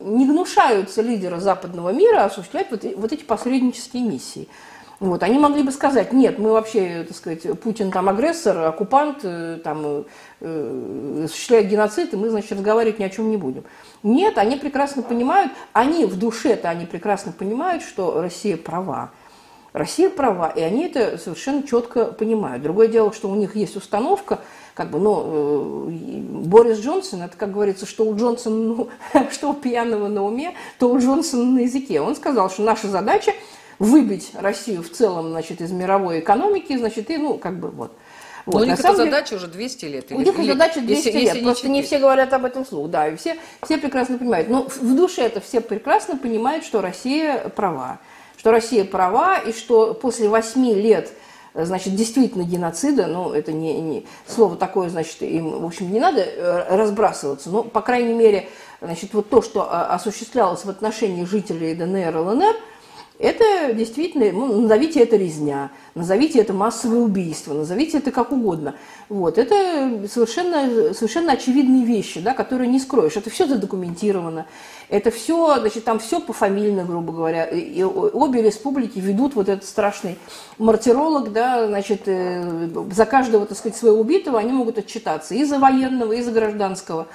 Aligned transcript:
Не 0.00 0.26
гнушаются 0.26 1.00
лидеры 1.00 1.40
западного 1.40 1.90
мира 1.90 2.24
осуществлять 2.24 2.70
вот, 2.70 2.84
вот 2.96 3.12
эти 3.12 3.22
посреднические 3.22 4.02
миссии. 4.02 4.48
Вот, 5.02 5.24
они 5.24 5.36
могли 5.36 5.64
бы 5.64 5.72
сказать, 5.72 6.12
нет, 6.12 6.38
мы 6.38 6.52
вообще, 6.52 7.02
так 7.02 7.16
сказать, 7.16 7.60
Путин 7.60 7.90
там 7.90 8.08
агрессор, 8.08 8.58
оккупант, 8.58 9.18
э, 9.24 9.58
там, 9.62 10.04
э, 10.40 11.24
осуществляет 11.24 11.66
геноцид, 11.66 12.14
и 12.14 12.16
мы, 12.16 12.30
значит, 12.30 12.52
разговаривать 12.52 13.00
ни 13.00 13.04
о 13.04 13.10
чем 13.10 13.28
не 13.28 13.36
будем. 13.36 13.64
Нет, 14.04 14.38
они 14.38 14.54
прекрасно 14.54 15.02
понимают, 15.02 15.50
они 15.72 16.04
в 16.04 16.16
душе-то, 16.16 16.68
они 16.70 16.86
прекрасно 16.86 17.32
понимают, 17.32 17.82
что 17.82 18.20
Россия 18.20 18.56
права. 18.56 19.10
Россия 19.72 20.10
права, 20.10 20.50
и 20.50 20.60
они 20.60 20.84
это 20.84 21.18
совершенно 21.18 21.62
четко 21.62 22.06
понимают. 22.06 22.62
Другое 22.62 22.88
дело, 22.88 23.12
что 23.12 23.30
у 23.30 23.34
них 23.34 23.56
есть 23.56 23.76
установка, 23.76 24.40
как 24.74 24.90
бы, 24.90 24.98
ну, 24.98 25.88
Борис 26.44 26.78
Джонсон, 26.78 27.22
это, 27.22 27.36
как 27.36 27.52
говорится, 27.52 27.86
что 27.86 28.04
у 28.04 28.16
Джонсона, 28.16 28.56
ну, 28.56 28.88
что 29.30 29.50
у 29.50 29.54
пьяного 29.54 30.08
на 30.08 30.24
уме, 30.24 30.54
то 30.78 30.90
у 30.90 30.98
Джонсона 30.98 31.44
на 31.44 31.58
языке. 31.60 32.00
Он 32.00 32.16
сказал, 32.16 32.50
что 32.50 32.62
наша 32.62 32.88
задача– 32.88 33.32
выбить 33.82 34.30
Россию 34.34 34.82
в 34.82 34.90
целом, 34.90 35.30
значит, 35.30 35.60
из 35.60 35.72
мировой 35.72 36.20
экономики, 36.20 36.76
значит, 36.76 37.10
и, 37.10 37.16
ну, 37.16 37.34
как 37.34 37.58
бы 37.58 37.68
вот. 37.68 37.92
Вот. 38.44 38.54
Но 38.54 38.60
у 38.60 38.64
них 38.64 38.78
эта 38.78 38.94
задача 38.94 39.34
уже 39.34 39.46
200 39.46 39.84
лет. 39.86 40.10
У 40.10 40.20
них 40.20 40.36
или, 40.36 40.48
задача 40.48 40.80
200 40.80 40.90
если, 40.90 41.10
лет, 41.10 41.22
если 41.22 41.44
просто 41.44 41.68
не, 41.68 41.74
не 41.74 41.82
все 41.82 41.98
говорят 41.98 42.32
об 42.32 42.44
этом 42.44 42.64
вслух, 42.64 42.90
да, 42.90 43.08
и 43.08 43.16
все, 43.16 43.36
все 43.62 43.78
прекрасно 43.78 44.18
понимают. 44.18 44.48
Но 44.48 44.68
в 44.68 44.96
душе 44.96 45.22
это 45.22 45.40
все 45.40 45.60
прекрасно 45.60 46.16
понимают, 46.16 46.64
что 46.64 46.80
Россия 46.80 47.48
права, 47.50 48.00
что 48.42 48.50
Россия 48.50 48.84
права, 48.84 49.38
и 49.38 49.52
что 49.52 49.94
после 49.94 50.28
8 50.28 50.72
лет 50.72 51.12
значит, 51.54 51.94
действительно 51.94 52.42
геноцида, 52.42 53.06
ну, 53.06 53.32
это 53.32 53.52
не, 53.52 53.80
не 53.80 54.06
слово 54.26 54.56
такое, 54.56 54.88
значит, 54.88 55.22
им, 55.22 55.60
в 55.60 55.64
общем, 55.64 55.92
не 55.92 56.00
надо 56.00 56.22
э, 56.22 56.76
разбрасываться, 56.76 57.50
но, 57.50 57.62
по 57.62 57.80
крайней 57.82 58.14
мере, 58.14 58.48
значит, 58.80 59.14
вот 59.14 59.30
то, 59.30 59.42
что 59.42 59.68
а, 59.70 59.94
осуществлялось 59.94 60.64
в 60.64 60.70
отношении 60.70 61.24
жителей 61.24 61.76
ДНР 61.76 62.16
и 62.16 62.18
ЛНР– 62.18 62.56
это 63.18 63.72
действительно, 63.72 64.32
ну, 64.32 64.62
назовите 64.62 65.00
это 65.00 65.16
резня, 65.16 65.70
назовите 65.94 66.40
это 66.40 66.52
массовое 66.52 66.98
убийство, 66.98 67.54
назовите 67.54 67.98
это 67.98 68.10
как 68.10 68.32
угодно. 68.32 68.74
Вот. 69.08 69.38
Это 69.38 70.08
совершенно, 70.08 70.92
совершенно 70.94 71.32
очевидные 71.32 71.84
вещи, 71.84 72.20
да, 72.20 72.34
которые 72.34 72.68
не 72.68 72.80
скроешь. 72.80 73.16
Это 73.16 73.30
все 73.30 73.46
задокументировано. 73.46 74.46
Это 74.88 75.10
все, 75.10 75.58
значит, 75.60 75.84
там 75.84 75.98
все 75.98 76.20
пофамильно, 76.20 76.84
грубо 76.84 77.12
говоря. 77.12 77.44
И 77.44 77.82
обе 77.82 78.42
республики 78.42 78.98
ведут 78.98 79.34
вот 79.34 79.48
этот 79.48 79.64
страшный 79.64 80.18
мартиролог, 80.58 81.32
да, 81.32 81.66
значит, 81.66 82.02
э, 82.06 82.68
за 82.90 83.06
каждого, 83.06 83.46
так 83.46 83.56
сказать, 83.56 83.76
своего 83.78 84.00
убитого 84.00 84.38
они 84.38 84.52
могут 84.52 84.78
отчитаться 84.78 85.34
и 85.34 85.44
за 85.44 85.58
военного, 85.58 86.12
и 86.12 86.22
за 86.22 86.32
гражданского. 86.32 87.06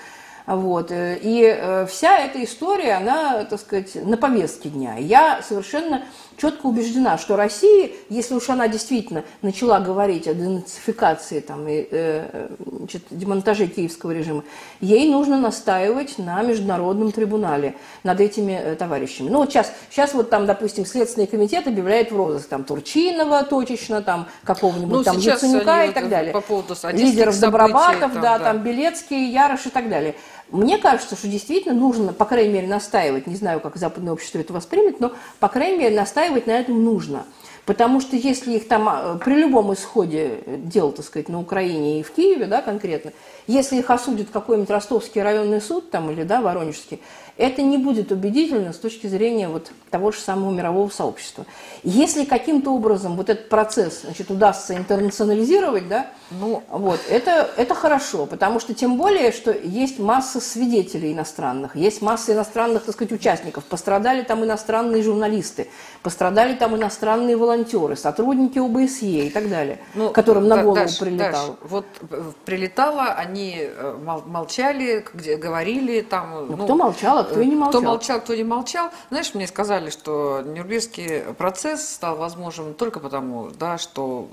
Вот. 0.48 0.92
Э, 0.92 1.20
и 1.22 1.44
э, 1.44 1.86
вся 1.88 2.20
эта 2.20 2.42
история, 2.44 2.94
она, 2.94 3.44
так 3.44 3.60
сказать, 3.60 3.96
на 3.96 4.16
повестке 4.16 4.70
дня. 4.70 4.96
Я 4.98 5.42
совершенно 5.44 6.06
четко 6.38 6.68
убеждена, 6.68 7.18
что 7.18 7.36
Россия, 7.36 7.90
если 8.10 8.34
уж 8.36 8.50
она 8.50 8.70
действительно 8.70 9.24
начала 9.42 9.80
говорить 9.82 10.28
о 10.28 10.34
денацификации 10.34 11.42
там, 11.42 11.68
и 11.68 11.86
э, 11.92 12.48
значит, 12.66 13.04
демонтаже 13.10 13.68
киевского 13.68 14.12
режима, 14.12 14.44
ей 14.80 15.10
нужно 15.12 15.38
настаивать 15.38 16.18
на 16.18 16.42
международном 16.44 17.12
трибунале 17.12 17.76
над 18.04 18.22
этими 18.22 18.76
товарищами. 18.80 19.30
Ну 19.30 19.40
вот 19.40 19.52
сейчас, 19.52 19.74
сейчас 19.90 20.14
вот 20.14 20.30
там, 20.30 20.46
допустим, 20.46 20.86
Следственный 20.86 21.28
комитет 21.28 21.68
объявляет 21.68 22.12
в 22.12 22.16
розыск 22.16 22.48
там 22.48 22.64
Турчинова 22.64 23.44
точечно, 23.44 24.02
там 24.02 24.28
какого-нибудь 24.46 25.00
ну, 25.00 25.04
там 25.04 25.18
Яценюка 25.18 25.86
и 25.86 25.92
так 25.92 26.08
далее. 26.08 26.32
По 26.32 26.40
поводу 26.40 26.76
Лидеров 26.94 27.38
Добробатов, 27.38 28.14
там, 28.14 28.22
да, 28.22 28.38
да, 28.38 28.46
там 28.46 28.60
Белецкий, 28.60 29.30
Ярош 29.32 29.66
и 29.66 29.70
так 29.70 29.90
далее. 29.90 30.16
Мне 30.50 30.78
кажется, 30.78 31.16
что 31.16 31.28
действительно 31.28 31.76
нужно, 31.76 32.14
по 32.14 32.26
крайней 32.26 32.54
мере, 32.54 32.68
настаивать, 32.68 33.28
не 33.28 33.36
знаю, 33.36 33.60
как 33.60 33.76
западное 33.76 34.14
общество 34.14 34.40
это 34.40 34.54
воспримет, 34.54 35.00
но, 35.00 35.12
по 35.40 35.50
крайней 35.50 35.78
мере, 35.78 35.96
настаивать 35.96 36.48
на 36.48 36.52
этом 36.52 36.84
нужно. 36.84 37.26
Потому 37.68 38.00
что 38.00 38.16
если 38.16 38.54
их 38.54 38.70
там 38.70 38.88
а, 38.88 39.20
при 39.22 39.36
любом 39.36 39.74
исходе 39.74 40.40
дел, 40.48 40.94
так 40.94 41.06
сказать, 41.06 41.28
на 41.28 41.42
Украине 41.42 42.00
и 42.00 42.04
в 42.04 42.12
Киеве, 42.12 42.46
да, 42.46 42.62
конкретно, 42.62 43.12
если 43.46 43.76
их 43.76 43.90
осудит 43.90 44.30
какой-нибудь 44.32 44.70
ростовский 44.70 45.22
районный 45.22 45.60
суд 45.60 45.92
там 45.92 46.10
или, 46.10 46.24
да, 46.24 46.42
воронежский, 46.42 47.02
это 47.38 47.62
не 47.62 47.78
будет 47.78 48.12
убедительно 48.12 48.74
с 48.74 48.78
точки 48.78 49.08
зрения 49.08 49.48
вот 49.48 49.72
того 49.92 50.12
же 50.12 50.20
самого 50.20 50.52
мирового 50.52 50.90
сообщества. 50.90 51.46
Если 51.84 52.26
каким-то 52.26 52.72
образом 52.72 53.16
вот 53.16 53.30
этот 53.30 53.48
процесс 53.48 54.02
значит, 54.02 54.32
удастся 54.32 54.76
интернационализировать, 54.76 55.88
да, 55.88 56.08
ну, 56.32 56.64
вот, 56.70 57.00
это, 57.10 57.50
это 57.56 57.76
хорошо, 57.76 58.26
потому 58.26 58.60
что 58.60 58.74
тем 58.74 58.98
более, 58.98 59.32
что 59.32 59.52
есть 59.52 60.00
масса 60.00 60.42
свидетелей 60.42 61.14
иностранных, 61.14 61.76
есть 61.76 62.02
масса 62.02 62.34
иностранных, 62.34 62.84
так 62.84 62.96
сказать, 62.96 63.12
участников. 63.12 63.64
Пострадали 63.66 64.24
там 64.24 64.44
иностранные 64.44 65.04
журналисты, 65.04 65.70
пострадали 66.02 66.56
там 66.56 66.76
иностранные 66.76 67.38
волонтеры, 67.38 67.57
сотрудники 67.96 68.60
ОБСЕ 68.60 69.28
и 69.28 69.30
так 69.30 69.50
далее, 69.50 69.80
ну, 69.96 70.12
которым 70.12 70.48
на 70.48 70.64
голову 70.64 70.76
Даш, 70.76 71.00
прилетало. 71.00 71.32
Даш, 71.32 71.58
вот 71.64 71.86
э, 72.10 72.32
прилетало, 72.46 73.06
они 73.06 73.58
э, 73.60 74.22
молчали, 74.26 75.06
где 75.14 75.38
говорили 75.38 76.02
там... 76.02 76.48
Ну, 76.48 76.58
ну, 76.58 76.64
кто 76.66 76.76
молчал, 76.76 77.20
а 77.20 77.24
кто 77.24 77.40
и 77.40 77.46
не 77.46 77.56
молчал. 77.56 77.82
Кто 77.82 77.90
молчал, 77.90 78.22
кто 78.22 78.36
не 78.36 78.44
молчал. 78.44 78.90
Знаешь, 79.10 79.34
мне 79.34 79.48
сказали, 79.48 79.90
что 79.90 80.42
Нюрнбергский 80.46 81.34
процесс 81.38 81.88
стал 81.88 82.18
возможен 82.18 82.74
только 82.74 83.00
потому, 83.00 83.50
да, 83.50 83.78
что 83.78 84.28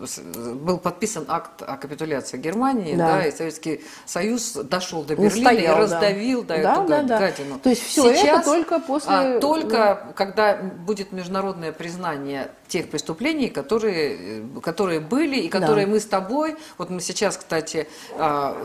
э, 0.00 0.52
был 0.54 0.78
подписан 0.78 1.24
акт 1.28 1.62
о 1.62 1.76
капитуляции 1.76 2.36
Германии, 2.36 2.94
да, 2.94 3.16
да 3.16 3.26
и 3.26 3.32
Советский 3.32 3.82
Союз 4.06 4.52
дошел 4.52 5.02
до 5.02 5.16
Берлина 5.16 5.50
стоял, 5.50 5.76
и 5.76 5.80
раздавил 5.80 6.42
да. 6.42 6.58
Да, 6.58 6.72
эту 6.72 6.88
да, 6.88 7.02
да. 7.02 7.18
гадину. 7.18 7.58
То 7.58 7.70
есть 7.70 7.82
все 7.82 8.14
Сейчас, 8.14 8.40
это 8.40 8.44
только 8.44 8.78
после... 8.80 9.12
А, 9.12 9.40
только 9.40 9.76
да. 9.76 10.12
когда 10.14 10.56
будет 10.56 11.12
международное 11.12 11.72
признание 11.72 12.50
тех 12.68 12.88
преступлений, 12.88 13.48
которые, 13.48 14.42
которые 14.62 15.00
были 15.00 15.36
и 15.36 15.48
которые 15.48 15.86
да. 15.86 15.92
мы 15.92 16.00
с 16.00 16.06
тобой, 16.06 16.56
вот 16.78 16.90
мы 16.90 17.00
сейчас, 17.00 17.36
кстати, 17.36 17.86
а, 18.16 18.56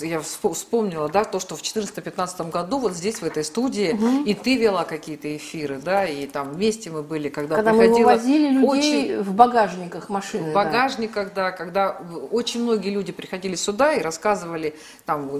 я 0.00 0.20
вспомнила, 0.20 1.08
да, 1.08 1.24
то, 1.24 1.40
что 1.40 1.56
в 1.56 1.62
2014-2015 1.62 2.50
году 2.50 2.78
вот 2.78 2.92
здесь, 2.92 3.16
в 3.16 3.24
этой 3.24 3.44
студии, 3.44 3.92
угу. 3.92 4.24
и 4.24 4.34
ты 4.34 4.56
вела 4.56 4.84
какие-то 4.84 5.34
эфиры, 5.36 5.78
да, 5.78 6.06
и 6.06 6.26
там 6.26 6.52
вместе 6.52 6.90
мы 6.90 7.02
были, 7.02 7.28
когда, 7.28 7.56
когда 7.56 7.72
приходила... 7.72 8.10
мы 8.10 8.16
вывозили 8.16 8.48
людей 8.50 9.16
очень... 9.16 9.22
в 9.22 9.32
багажниках 9.32 10.08
машины. 10.08 10.50
В 10.50 10.54
багажниках, 10.54 11.32
да. 11.34 11.50
да, 11.50 11.52
когда 11.52 11.98
очень 12.30 12.62
многие 12.62 12.90
люди 12.90 13.12
приходили 13.12 13.54
сюда 13.54 13.94
и 13.94 14.02
рассказывали 14.02 14.74
там 15.04 15.30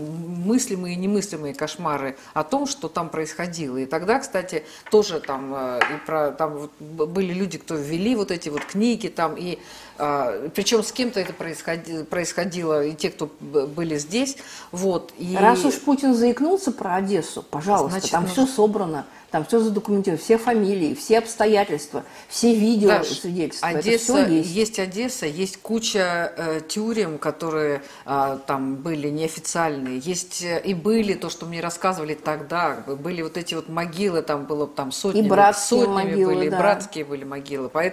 мыслимые 0.47 0.95
и 0.95 0.97
немыслимые 0.97 1.55
кошмары 1.55 2.17
о 2.35 2.45
том, 2.45 2.67
что 2.67 2.89
там 2.89 3.09
происходило. 3.09 3.77
И 3.77 3.87
тогда, 3.87 4.19
кстати, 4.19 4.65
тоже 4.91 5.21
там, 5.21 5.55
э, 5.55 5.81
и 5.81 6.07
про, 6.07 6.31
там 6.31 6.71
были 6.81 7.33
люди, 7.33 7.59
кто 7.59 7.75
ввели 7.75 8.06
вели 8.07 8.17
вот 8.17 8.31
эти 8.31 8.49
вот 8.49 8.65
книги 8.65 9.09
там, 9.09 9.35
и 9.37 9.59
а, 9.99 10.49
причем 10.55 10.83
с 10.83 10.93
кем-то 10.93 11.21
это 11.21 11.33
происходило, 11.33 12.05
происходило, 12.05 12.85
и 12.85 12.95
те, 12.95 13.11
кто 13.11 13.31
были 13.41 13.97
здесь, 13.97 14.37
вот. 14.73 15.13
И... 15.19 15.37
Раз 15.37 15.65
уж 15.65 15.75
Путин 15.75 16.15
заикнулся 16.15 16.71
про 16.73 16.97
Одессу, 16.97 17.43
пожалуйста, 17.43 17.99
Значит, 17.99 18.11
там 18.13 18.25
нужно... 18.25 18.47
все 18.47 18.55
собрано. 18.55 19.07
Там 19.33 19.45
все 19.45 19.59
задокументировано, 19.59 20.23
все 20.23 20.39
фамилии, 20.39 20.95
все 20.95 21.19
обстоятельства, 21.19 22.05
все 22.29 22.55
видео 22.55 22.91
Даш, 22.91 23.09
свидетельства. 23.09 23.69
Одесса, 23.69 24.19
есть. 24.19 24.51
есть 24.51 24.79
Одесса, 24.79 25.27
есть 25.27 25.57
куча 25.59 26.33
э, 26.37 26.61
тюрем, 26.67 27.19
которые 27.19 27.83
э, 28.07 28.39
там 28.47 28.77
были 28.77 29.09
неофициальные, 29.09 29.99
есть 29.99 30.43
э, 30.43 30.63
и 30.65 30.75
были 30.75 31.15
то, 31.15 31.29
что 31.29 31.45
мне 31.45 31.61
рассказывали 31.61 32.15
тогда, 32.15 32.85
были 32.87 33.23
вот 33.23 33.37
эти 33.37 33.55
вот 33.55 33.69
могилы, 33.69 34.23
там 34.23 34.47
было 34.47 34.67
там 34.69 34.93
сотни, 34.93 35.25
и 35.25 35.29
братские 35.29 35.81
сотнями 35.81 36.11
могилы, 36.11 36.35
были, 36.35 36.49
да. 36.49 36.59
братские 36.59 37.05
были 37.05 37.25
могилы. 37.25 37.69
Поэтому 37.69 37.86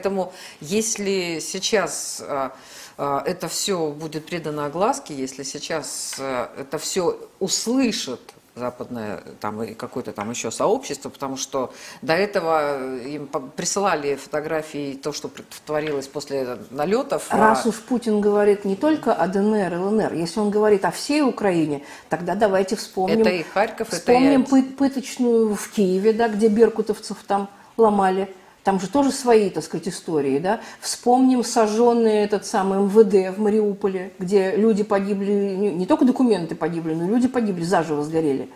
если 0.62 1.40
сейчас 1.40 2.24
э, 2.26 2.50
э, 2.98 3.22
это 3.26 3.48
все 3.48 3.88
будет 3.92 4.26
предано 4.26 4.66
огласке, 4.66 5.14
если 5.14 5.44
сейчас 5.44 6.16
э, 6.18 6.48
это 6.58 6.78
все 6.78 7.18
услышат 7.40 8.22
западное 8.56 9.24
там 9.40 9.64
и 9.64 9.74
какое-то 9.74 10.12
там 10.12 10.30
еще 10.30 10.52
сообщество, 10.52 11.10
потому 11.10 11.38
что 11.38 11.74
до 12.02 12.14
этого 12.14 12.98
им 13.04 13.28
присылали 13.56 14.16
фотографии 14.16 14.94
то, 14.94 15.12
что 15.12 15.30
творилось 15.66 16.08
после 16.08 16.58
налетов. 16.70 17.26
А 17.30 17.38
Раз 17.38 17.66
а... 17.66 17.70
уж 17.70 17.82
Путин 17.82 18.22
говорит 18.22 18.66
не 18.66 18.76
только 18.76 19.14
о 19.14 19.28
ДНР 19.28 19.74
и 19.74 19.78
ЛНР, 19.78 20.14
если 20.14 20.40
он 20.40 20.52
говорит 20.52 20.86
о 20.86 20.92
всей 20.92 21.22
Украине, 21.22 21.84
тогда 22.10 22.36
давайте 22.36 22.76
вспомним. 22.76 23.22
Это 23.22 23.30
и 23.32 23.44
Харьков, 23.44 23.90
вспомним 23.90 24.44
это 24.44 24.58
и... 24.58 24.62
пыточную 24.62 25.56
в 25.56 25.70
Киеве, 25.72 26.14
да, 26.14 26.28
где 26.28 26.48
беркутовцев 26.48 27.18
там 27.26 27.50
ломали. 27.78 28.34
Там 28.64 28.80
же 28.80 28.88
тоже 28.88 29.12
свои, 29.12 29.50
так 29.50 29.64
сказать, 29.64 29.90
истории, 29.90 30.40
да. 30.40 30.62
Вспомним 30.80 31.44
сожженный 31.44 32.24
этот 32.24 32.46
самый 32.46 32.80
МВД 32.80 33.36
в 33.36 33.42
Мариуполе, 33.42 34.14
где 34.20 34.56
люди 34.56 34.84
погибли, 34.84 35.32
не 35.32 35.86
только 35.86 36.06
документы 36.06 36.56
погибли, 36.56 36.94
но 36.94 37.06
люди 37.06 37.28
погибли, 37.28 37.64
заживо 37.64 38.04
сгорели. 38.04 38.50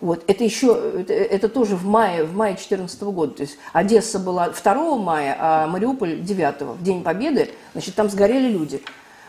Вот, 0.00 0.24
это 0.26 0.42
еще, 0.42 0.76
это, 0.98 1.12
это 1.12 1.48
тоже 1.48 1.76
в 1.76 1.84
мае, 1.84 2.24
в 2.24 2.34
мае 2.34 2.54
2014 2.54 3.02
года. 3.02 3.34
То 3.34 3.42
есть 3.42 3.58
Одесса 3.72 4.18
была 4.18 4.48
2 4.48 4.96
мая, 4.96 5.36
а 5.38 5.66
Мариуполь 5.68 6.20
9, 6.20 6.62
в 6.78 6.82
День 6.82 7.04
Победы, 7.04 7.50
значит, 7.72 7.94
там 7.94 8.10
сгорели 8.10 8.48
люди. 8.48 8.82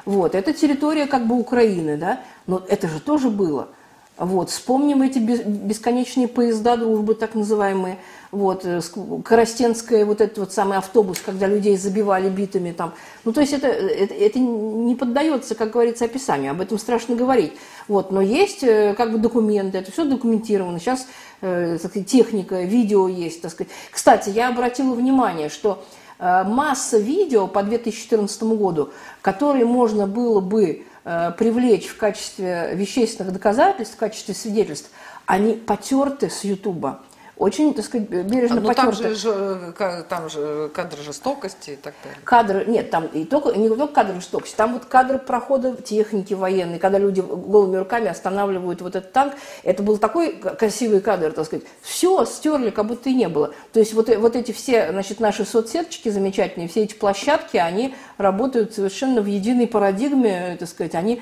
Вот, 0.05 0.35
это 0.35 0.51
территория 0.53 1.05
как 1.05 1.27
бы 1.27 1.35
Украины, 1.35 1.97
да, 1.97 2.21
но 2.47 2.63
это 2.67 2.87
же 2.87 2.99
тоже 2.99 3.29
было. 3.29 3.69
Вот, 4.15 4.51
вспомним 4.51 5.01
эти 5.01 5.17
бесконечные 5.17 6.27
поезда 6.27 6.77
дружбы, 6.77 7.15
так 7.15 7.33
называемые. 7.33 7.97
Вот, 8.31 8.63
э, 8.63 8.79
Коростенская, 9.25 10.05
вот 10.05 10.21
этот 10.21 10.37
вот 10.37 10.53
самый 10.53 10.77
автобус, 10.77 11.19
когда 11.19 11.47
людей 11.47 11.75
забивали 11.77 12.29
битами 12.29 12.71
там. 12.71 12.93
Ну, 13.25 13.33
то 13.33 13.41
есть 13.41 13.53
это, 13.53 13.67
это, 13.67 14.13
это 14.13 14.37
не 14.37 14.93
поддается, 14.93 15.55
как 15.55 15.71
говорится, 15.71 16.05
описанию, 16.05 16.51
об 16.51 16.61
этом 16.61 16.77
страшно 16.77 17.15
говорить. 17.15 17.53
Вот, 17.87 18.11
но 18.11 18.21
есть 18.21 18.63
э, 18.63 18.93
как 18.95 19.13
бы 19.13 19.17
документы, 19.17 19.79
это 19.79 19.91
все 19.91 20.05
документировано. 20.05 20.79
Сейчас 20.79 21.07
э, 21.41 21.79
сказать, 21.79 22.05
техника, 22.05 22.61
видео 22.61 23.07
есть, 23.07 23.41
так 23.41 23.51
сказать. 23.51 23.73
Кстати, 23.89 24.29
я 24.29 24.49
обратила 24.49 24.93
внимание, 24.93 25.49
что 25.49 25.83
масса 26.19 26.99
видео 26.99 27.47
по 27.47 27.63
2014 27.63 28.43
году, 28.43 28.91
которые 29.21 29.65
можно 29.65 30.07
было 30.07 30.39
бы 30.39 30.85
привлечь 31.03 31.87
в 31.87 31.97
качестве 31.97 32.71
вещественных 32.73 33.33
доказательств, 33.33 33.95
в 33.95 33.99
качестве 33.99 34.33
свидетельств, 34.33 34.89
они 35.25 35.53
потерты 35.53 36.29
с 36.29 36.43
Ютуба 36.43 37.01
очень, 37.37 37.73
так 37.73 37.83
сказать, 37.83 38.07
бережно 38.09 38.61
ну, 38.61 38.73
там 38.73 38.93
же, 38.93 39.73
там 40.07 40.29
же 40.29 40.69
кадры 40.73 41.01
жестокости 41.01 41.71
и 41.71 41.75
так 41.75 41.95
далее. 42.03 42.19
Кадры, 42.23 42.65
нет, 42.65 42.91
там 42.91 43.07
и 43.07 43.25
только, 43.25 43.57
не 43.57 43.69
только 43.69 43.87
кадры 43.87 44.15
жестокости, 44.15 44.55
там 44.55 44.73
вот 44.73 44.85
кадры 44.85 45.17
прохода 45.17 45.75
техники 45.75 46.35
военной, 46.35 46.77
когда 46.77 46.99
люди 46.99 47.21
голыми 47.21 47.77
руками 47.77 48.07
останавливают 48.07 48.81
вот 48.81 48.95
этот 48.95 49.11
танк. 49.11 49.33
Это 49.63 49.81
был 49.81 49.97
такой 49.97 50.33
красивый 50.33 51.01
кадр, 51.01 51.31
так 51.31 51.45
сказать. 51.45 51.65
Все 51.81 52.23
стерли, 52.25 52.69
как 52.69 52.85
будто 52.85 53.09
и 53.09 53.13
не 53.15 53.27
было. 53.27 53.53
То 53.71 53.79
есть 53.79 53.93
вот, 53.93 54.15
вот 54.15 54.35
эти 54.35 54.51
все, 54.51 54.91
значит, 54.91 55.19
наши 55.19 55.43
соцсеточки 55.43 56.09
замечательные, 56.09 56.67
все 56.67 56.83
эти 56.83 56.93
площадки, 56.93 57.57
они 57.57 57.95
работают 58.17 58.75
совершенно 58.75 59.21
в 59.21 59.25
единой 59.25 59.67
парадигме, 59.67 60.55
так 60.59 60.69
сказать, 60.69 60.93
они 60.93 61.21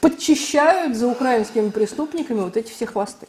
подчищают 0.00 0.96
за 0.96 1.06
украинскими 1.06 1.68
преступниками 1.68 2.40
вот 2.40 2.56
эти 2.56 2.70
все 2.70 2.86
хвосты. 2.86 3.26